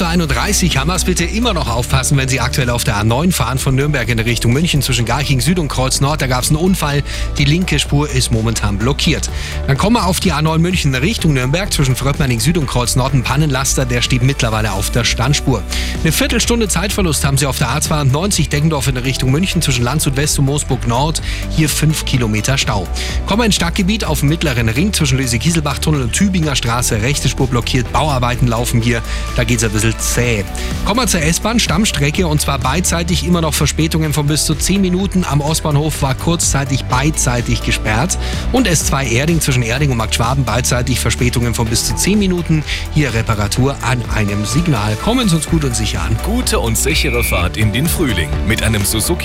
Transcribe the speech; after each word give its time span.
8.31 0.00 0.74
Uhr. 0.74 0.80
Hammers 0.80 1.04
bitte 1.04 1.24
immer 1.24 1.54
noch 1.54 1.68
aufpassen, 1.68 2.16
wenn 2.18 2.28
Sie 2.28 2.38
aktuell 2.38 2.70
auf 2.70 2.84
der 2.84 3.02
A9 3.02 3.32
fahren 3.32 3.58
von 3.58 3.74
Nürnberg 3.74 4.08
in 4.08 4.20
Richtung 4.20 4.52
München 4.52 4.80
zwischen 4.80 5.04
Garching 5.04 5.40
Süd 5.40 5.58
und 5.58 5.66
Kreuz 5.66 6.00
Nord. 6.00 6.22
Da 6.22 6.28
gab 6.28 6.44
es 6.44 6.50
einen 6.50 6.58
Unfall. 6.58 7.02
Die 7.36 7.44
linke 7.44 7.80
Spur 7.80 8.08
ist 8.08 8.30
momentan 8.30 8.78
blockiert. 8.78 9.28
Dann 9.66 9.76
kommen 9.76 9.96
wir 9.96 10.06
auf 10.06 10.20
die 10.20 10.32
A9 10.32 10.58
München 10.58 10.94
Richtung 10.94 11.32
Nürnberg 11.32 11.72
zwischen 11.72 11.96
Fröppmerning 11.96 12.38
Süd 12.38 12.58
und 12.58 12.68
Kreuz 12.68 12.94
Nord. 12.94 13.12
Ein 13.12 13.24
Pannenlaster, 13.24 13.86
der 13.86 14.02
steht 14.02 14.22
mittlerweile 14.22 14.70
auf 14.70 14.90
der 14.90 15.02
Standspur. 15.02 15.64
Eine 16.02 16.12
Viertelstunde 16.12 16.68
Zeitverlust 16.68 17.24
haben 17.24 17.36
Sie 17.36 17.46
auf 17.46 17.58
der 17.58 17.68
A92 17.68 18.50
Deggendorf 18.50 18.86
in 18.86 18.98
Richtung 18.98 19.32
München 19.32 19.62
zwischen 19.62 19.82
Landshut 19.82 20.16
West 20.16 20.38
und 20.38 20.44
Moosburg 20.44 20.86
Nord. 20.86 21.20
Hier 21.50 21.68
5 21.68 22.04
Kilometer 22.04 22.56
Stau. 22.56 22.86
Kommen 23.26 23.40
wir 23.40 23.46
ins 23.46 23.56
Stadtgebiet 23.56 24.04
auf 24.04 24.20
dem 24.20 24.28
mittleren 24.28 24.68
Ring 24.68 24.92
zwischen 24.92 25.18
Löse-Kieselbach-Tunnel 25.18 26.02
und 26.02 26.12
Tübinger 26.12 26.54
Straße. 26.54 27.02
Rechte 27.02 27.28
Spur 27.28 27.48
blockiert. 27.48 27.92
Bauarbeiten 27.92 28.46
laufen 28.46 28.80
hier. 28.80 29.02
Da 29.34 29.42
geht 29.42 29.58
es 29.58 29.64
ein 29.64 29.87
bisschen 29.88 30.00
zäh. 30.00 30.44
Kommen 30.84 31.00
wir 31.00 31.06
zur 31.06 31.22
S-Bahn, 31.22 31.58
Stammstrecke 31.58 32.26
und 32.26 32.40
zwar 32.40 32.58
beidseitig 32.58 33.26
immer 33.26 33.40
noch 33.40 33.54
Verspätungen 33.54 34.12
von 34.12 34.26
bis 34.26 34.44
zu 34.44 34.54
10 34.54 34.80
Minuten. 34.80 35.24
Am 35.24 35.40
Ostbahnhof 35.40 36.02
war 36.02 36.14
kurzzeitig 36.14 36.84
beidseitig 36.84 37.62
gesperrt. 37.62 38.18
Und 38.52 38.68
S2 38.68 39.10
Erding 39.10 39.40
zwischen 39.40 39.62
Erding 39.62 39.90
und 39.90 39.96
Markt 39.96 40.14
Schwaben 40.14 40.44
beidseitig 40.44 41.00
Verspätungen 41.00 41.54
von 41.54 41.66
bis 41.66 41.86
zu 41.86 41.94
10 41.94 42.18
Minuten. 42.18 42.64
Hier 42.94 43.12
Reparatur 43.14 43.76
an 43.82 44.02
einem 44.14 44.44
Signal. 44.44 44.96
Kommen 44.96 45.28
Sie 45.28 45.36
uns 45.36 45.48
gut 45.48 45.64
und 45.64 45.76
sicher 45.76 46.02
an. 46.02 46.16
Gute 46.24 46.58
und 46.58 46.76
sichere 46.76 47.24
Fahrt 47.24 47.56
in 47.56 47.72
den 47.72 47.86
Frühling 47.86 48.30
mit 48.46 48.62
einem 48.62 48.84
Suzuki 48.84 49.18